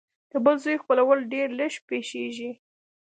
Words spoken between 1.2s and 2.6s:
ډېر لږ پېښېږي